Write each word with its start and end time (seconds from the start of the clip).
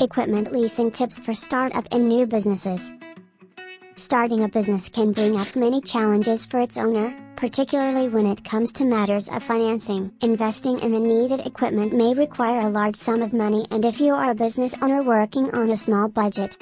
Equipment 0.00 0.50
leasing 0.50 0.90
tips 0.90 1.18
for 1.18 1.34
startup 1.34 1.86
and 1.92 2.08
new 2.08 2.24
businesses. 2.24 2.94
Starting 3.96 4.42
a 4.44 4.48
business 4.48 4.88
can 4.88 5.12
bring 5.12 5.38
up 5.38 5.54
many 5.54 5.82
challenges 5.82 6.46
for 6.46 6.58
its 6.58 6.78
owner, 6.78 7.14
particularly 7.36 8.08
when 8.08 8.26
it 8.26 8.42
comes 8.42 8.72
to 8.72 8.86
matters 8.86 9.28
of 9.28 9.42
financing. 9.42 10.10
Investing 10.22 10.78
in 10.78 10.92
the 10.92 11.00
needed 11.00 11.40
equipment 11.40 11.92
may 11.92 12.14
require 12.14 12.60
a 12.60 12.70
large 12.70 12.96
sum 12.96 13.20
of 13.20 13.34
money 13.34 13.66
and 13.70 13.84
if 13.84 14.00
you 14.00 14.14
are 14.14 14.30
a 14.30 14.34
business 14.34 14.74
owner 14.80 15.02
working 15.02 15.50
on 15.54 15.68
a 15.68 15.76
small 15.76 16.08
budget, 16.08 16.56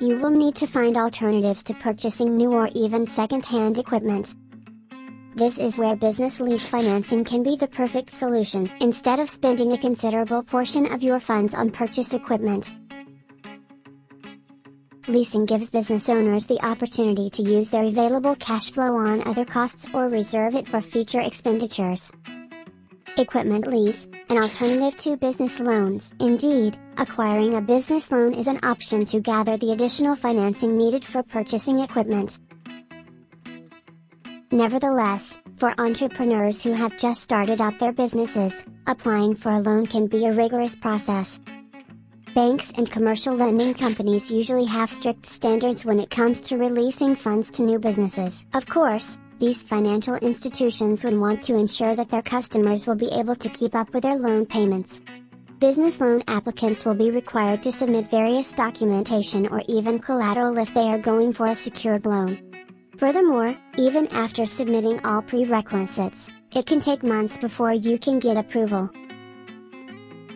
you 0.00 0.16
will 0.16 0.30
need 0.30 0.54
to 0.54 0.66
find 0.68 0.96
alternatives 0.96 1.64
to 1.64 1.74
purchasing 1.74 2.36
new 2.36 2.52
or 2.52 2.68
even 2.74 3.04
second-hand 3.04 3.78
equipment. 3.78 4.36
This 5.34 5.58
is 5.58 5.78
where 5.78 5.94
business 5.94 6.40
lease 6.40 6.68
financing 6.68 7.24
can 7.24 7.44
be 7.44 7.54
the 7.54 7.68
perfect 7.68 8.10
solution 8.10 8.70
instead 8.80 9.20
of 9.20 9.30
spending 9.30 9.72
a 9.72 9.78
considerable 9.78 10.42
portion 10.42 10.92
of 10.92 11.04
your 11.04 11.20
funds 11.20 11.54
on 11.54 11.70
purchase 11.70 12.12
equipment. 12.12 12.72
Leasing 15.06 15.46
gives 15.46 15.70
business 15.70 16.08
owners 16.08 16.46
the 16.46 16.64
opportunity 16.64 17.30
to 17.30 17.42
use 17.42 17.70
their 17.70 17.84
available 17.84 18.34
cash 18.36 18.72
flow 18.72 18.96
on 18.96 19.26
other 19.26 19.44
costs 19.44 19.88
or 19.94 20.08
reserve 20.08 20.56
it 20.56 20.66
for 20.66 20.80
future 20.80 21.20
expenditures. 21.20 22.12
Equipment 23.16 23.66
lease, 23.66 24.08
an 24.30 24.38
alternative 24.38 24.96
to 24.96 25.16
business 25.16 25.60
loans. 25.60 26.12
Indeed, 26.20 26.76
acquiring 26.96 27.54
a 27.54 27.60
business 27.60 28.10
loan 28.10 28.34
is 28.34 28.46
an 28.46 28.60
option 28.64 29.04
to 29.06 29.20
gather 29.20 29.56
the 29.56 29.72
additional 29.72 30.16
financing 30.16 30.76
needed 30.76 31.04
for 31.04 31.22
purchasing 31.22 31.80
equipment. 31.80 32.38
Nevertheless, 34.52 35.36
for 35.58 35.72
entrepreneurs 35.78 36.60
who 36.60 36.72
have 36.72 36.98
just 36.98 37.22
started 37.22 37.60
up 37.60 37.78
their 37.78 37.92
businesses, 37.92 38.64
applying 38.88 39.36
for 39.36 39.52
a 39.52 39.60
loan 39.60 39.86
can 39.86 40.08
be 40.08 40.26
a 40.26 40.32
rigorous 40.32 40.74
process. 40.74 41.38
Banks 42.34 42.72
and 42.76 42.90
commercial 42.90 43.36
lending 43.36 43.74
companies 43.74 44.28
usually 44.28 44.64
have 44.64 44.90
strict 44.90 45.24
standards 45.24 45.84
when 45.84 46.00
it 46.00 46.10
comes 46.10 46.40
to 46.42 46.56
releasing 46.56 47.14
funds 47.14 47.52
to 47.52 47.62
new 47.62 47.78
businesses. 47.78 48.44
Of 48.52 48.66
course, 48.66 49.20
these 49.38 49.62
financial 49.62 50.16
institutions 50.16 51.04
would 51.04 51.16
want 51.16 51.42
to 51.42 51.54
ensure 51.54 51.94
that 51.94 52.08
their 52.08 52.22
customers 52.22 52.88
will 52.88 52.96
be 52.96 53.12
able 53.12 53.36
to 53.36 53.48
keep 53.50 53.76
up 53.76 53.94
with 53.94 54.02
their 54.02 54.18
loan 54.18 54.46
payments. 54.46 55.00
Business 55.60 56.00
loan 56.00 56.24
applicants 56.26 56.84
will 56.84 56.94
be 56.94 57.12
required 57.12 57.62
to 57.62 57.70
submit 57.70 58.10
various 58.10 58.52
documentation 58.52 59.46
or 59.46 59.62
even 59.68 60.00
collateral 60.00 60.58
if 60.58 60.74
they 60.74 60.88
are 60.88 60.98
going 60.98 61.32
for 61.32 61.46
a 61.46 61.54
secured 61.54 62.04
loan. 62.04 62.49
Furthermore, 63.00 63.56
even 63.78 64.06
after 64.08 64.44
submitting 64.44 65.00
all 65.06 65.22
prerequisites, 65.22 66.28
it 66.54 66.66
can 66.66 66.80
take 66.80 67.02
months 67.02 67.38
before 67.38 67.72
you 67.72 67.98
can 67.98 68.18
get 68.18 68.36
approval. 68.36 68.90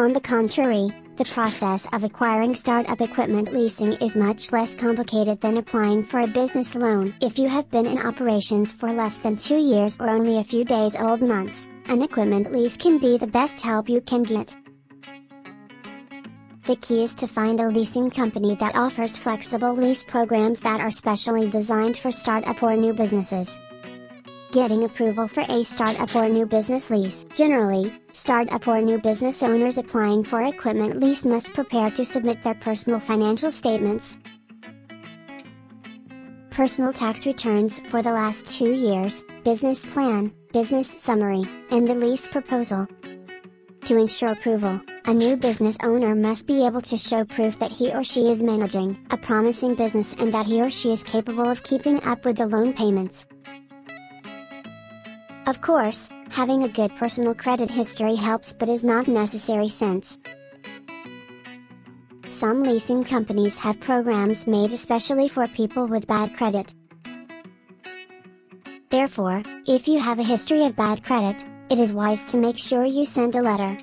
On 0.00 0.12
the 0.12 0.20
contrary, 0.20 0.90
the 1.18 1.24
process 1.24 1.86
of 1.92 2.02
acquiring 2.02 2.56
startup 2.56 3.00
equipment 3.00 3.52
leasing 3.54 3.92
is 4.02 4.16
much 4.16 4.50
less 4.50 4.74
complicated 4.74 5.40
than 5.40 5.58
applying 5.58 6.02
for 6.02 6.18
a 6.18 6.26
business 6.26 6.74
loan. 6.74 7.14
If 7.22 7.38
you 7.38 7.48
have 7.48 7.70
been 7.70 7.86
in 7.86 8.04
operations 8.04 8.72
for 8.72 8.92
less 8.92 9.18
than 9.18 9.36
two 9.36 9.58
years 9.58 9.96
or 10.00 10.10
only 10.10 10.38
a 10.38 10.44
few 10.44 10.64
days 10.64 10.96
old 10.96 11.22
months, 11.22 11.68
an 11.86 12.02
equipment 12.02 12.50
lease 12.50 12.76
can 12.76 12.98
be 12.98 13.18
the 13.18 13.28
best 13.28 13.60
help 13.60 13.88
you 13.88 14.00
can 14.00 14.24
get. 14.24 14.56
The 16.68 16.76
key 16.76 17.02
is 17.02 17.14
to 17.14 17.26
find 17.26 17.58
a 17.60 17.68
leasing 17.68 18.10
company 18.10 18.54
that 18.56 18.76
offers 18.76 19.16
flexible 19.16 19.72
lease 19.72 20.02
programs 20.02 20.60
that 20.60 20.82
are 20.82 20.90
specially 20.90 21.48
designed 21.48 21.96
for 21.96 22.12
startup 22.12 22.62
or 22.62 22.76
new 22.76 22.92
businesses. 22.92 23.58
Getting 24.52 24.84
approval 24.84 25.28
for 25.28 25.46
a 25.48 25.64
startup 25.64 26.14
or 26.14 26.28
new 26.28 26.44
business 26.44 26.90
lease. 26.90 27.24
Generally, 27.32 27.98
startup 28.12 28.68
or 28.68 28.82
new 28.82 28.98
business 28.98 29.42
owners 29.42 29.78
applying 29.78 30.24
for 30.24 30.42
equipment 30.42 31.00
lease 31.00 31.24
must 31.24 31.54
prepare 31.54 31.90
to 31.92 32.04
submit 32.04 32.42
their 32.42 32.56
personal 32.56 33.00
financial 33.00 33.50
statements, 33.50 34.18
personal 36.50 36.92
tax 36.92 37.24
returns 37.24 37.80
for 37.88 38.02
the 38.02 38.12
last 38.12 38.46
two 38.46 38.72
years, 38.74 39.24
business 39.42 39.86
plan, 39.86 40.30
business 40.52 40.96
summary, 40.98 41.48
and 41.70 41.88
the 41.88 41.94
lease 41.94 42.28
proposal. 42.28 42.86
To 43.88 43.96
ensure 43.96 44.32
approval, 44.32 44.82
a 45.06 45.14
new 45.14 45.34
business 45.38 45.78
owner 45.82 46.14
must 46.14 46.46
be 46.46 46.66
able 46.66 46.82
to 46.82 46.98
show 46.98 47.24
proof 47.24 47.58
that 47.58 47.72
he 47.72 47.90
or 47.90 48.04
she 48.04 48.28
is 48.28 48.42
managing 48.42 48.98
a 49.10 49.16
promising 49.16 49.76
business 49.76 50.14
and 50.18 50.30
that 50.34 50.44
he 50.44 50.60
or 50.60 50.68
she 50.68 50.92
is 50.92 51.02
capable 51.02 51.48
of 51.48 51.62
keeping 51.62 51.98
up 52.04 52.22
with 52.26 52.36
the 52.36 52.46
loan 52.46 52.74
payments. 52.74 53.24
Of 55.46 55.62
course, 55.62 56.10
having 56.28 56.64
a 56.64 56.68
good 56.68 56.94
personal 56.96 57.34
credit 57.34 57.70
history 57.70 58.14
helps 58.14 58.52
but 58.52 58.68
is 58.68 58.84
not 58.84 59.08
necessary 59.08 59.70
since 59.70 60.18
some 62.30 62.62
leasing 62.62 63.04
companies 63.04 63.56
have 63.56 63.80
programs 63.80 64.46
made 64.46 64.74
especially 64.74 65.30
for 65.30 65.48
people 65.48 65.86
with 65.88 66.06
bad 66.06 66.34
credit. 66.34 66.74
Therefore, 68.90 69.42
if 69.66 69.88
you 69.88 69.98
have 69.98 70.18
a 70.18 70.30
history 70.34 70.64
of 70.64 70.76
bad 70.76 71.02
credit, 71.02 71.42
it 71.70 71.78
is 71.78 71.92
wise 71.92 72.32
to 72.32 72.38
make 72.38 72.58
sure 72.58 72.84
you 72.84 73.04
send 73.04 73.34
a 73.34 73.42
letter 73.42 73.78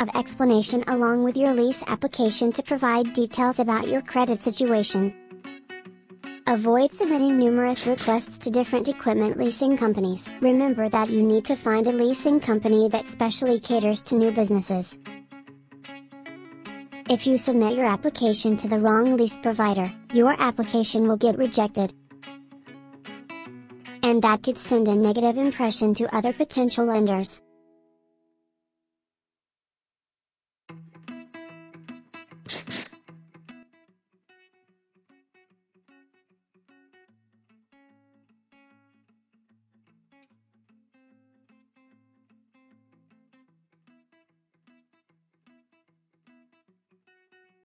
of 0.00 0.08
explanation 0.16 0.82
along 0.88 1.22
with 1.22 1.36
your 1.36 1.52
lease 1.52 1.84
application 1.86 2.50
to 2.50 2.62
provide 2.62 3.12
details 3.12 3.58
about 3.58 3.86
your 3.86 4.00
credit 4.02 4.42
situation. 4.42 5.14
Avoid 6.46 6.92
submitting 6.92 7.38
numerous 7.38 7.86
requests 7.86 8.38
to 8.38 8.50
different 8.50 8.88
equipment 8.88 9.38
leasing 9.38 9.76
companies. 9.76 10.28
Remember 10.40 10.88
that 10.88 11.10
you 11.10 11.22
need 11.22 11.44
to 11.44 11.54
find 11.54 11.86
a 11.86 11.92
leasing 11.92 12.40
company 12.40 12.88
that 12.88 13.08
specially 13.08 13.60
caters 13.60 14.02
to 14.04 14.16
new 14.16 14.32
businesses. 14.32 14.98
If 17.08 17.26
you 17.26 17.38
submit 17.38 17.76
your 17.76 17.86
application 17.86 18.56
to 18.56 18.68
the 18.68 18.78
wrong 18.78 19.16
lease 19.16 19.38
provider, 19.38 19.92
your 20.12 20.34
application 20.40 21.06
will 21.06 21.16
get 21.16 21.38
rejected 21.38 21.92
and 24.10 24.22
that 24.22 24.42
could 24.42 24.58
send 24.58 24.88
a 24.88 24.94
negative 24.96 25.38
impression 25.38 25.94
to 25.94 26.14
other 26.14 26.32
potential 26.32 26.84
lenders. 26.84 27.40